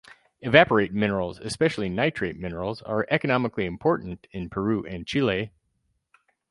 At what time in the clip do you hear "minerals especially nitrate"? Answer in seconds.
0.93-2.35